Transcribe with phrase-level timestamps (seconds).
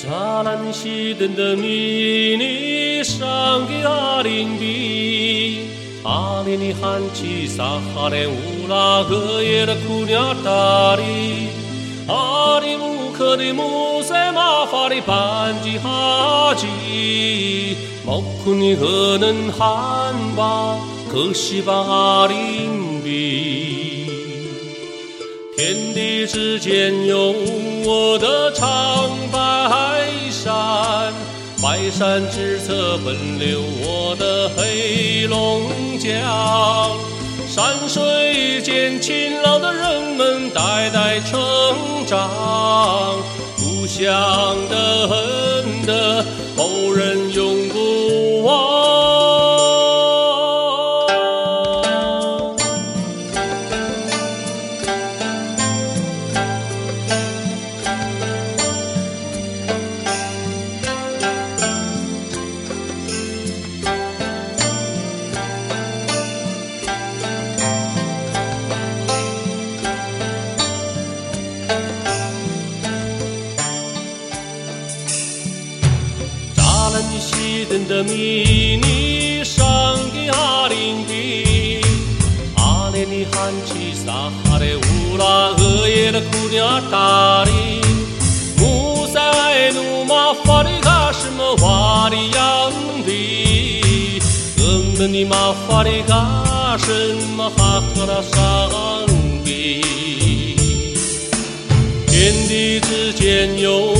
[0.00, 5.62] 扎兰西登的迷你上给阿林比，
[6.04, 11.48] 阿林的喊起撒哈连乌拉格耶的库尼亚达里，
[12.06, 17.76] 阿里木克的穆塞马法的班吉哈吉，
[18.06, 20.78] 毛库尼和能喊吧，
[21.10, 23.77] 可西巴阿林比。
[25.58, 27.34] 天地之间有
[27.84, 31.12] 我的长白山，
[31.60, 35.62] 白山之侧奔流我的黑龙
[35.98, 36.96] 江。
[37.48, 41.40] 山水间勤劳的人们代代成
[42.06, 43.16] 长，
[43.56, 44.06] 故乡
[44.70, 46.24] 的恩的
[46.56, 47.27] 后人
[77.18, 79.66] 西登的迷你上
[80.12, 81.80] 给阿林比，
[82.56, 85.24] 阿连你喊起撒哈的乌拉
[85.58, 87.50] 厄耶的库尼亚达里，
[88.58, 92.72] 穆塞埃努马法里嘎什么瓦里扬
[93.04, 94.20] 比，
[94.60, 96.92] 俄门尼马法里嘎什
[97.36, 99.06] 么哈克拉桑
[99.44, 99.82] 比。
[102.06, 103.94] 天地之间有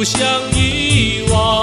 [0.00, 1.62] 故乡遗忘？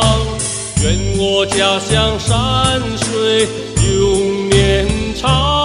[0.83, 3.47] 愿我家乡山水
[3.83, 5.56] 永绵长。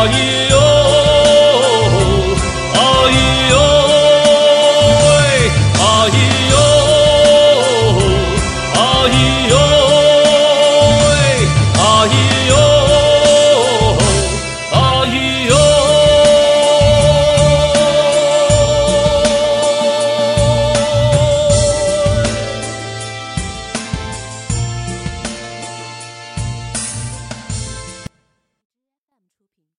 [0.00, 0.39] Glória.